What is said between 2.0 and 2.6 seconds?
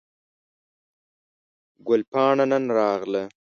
پاڼه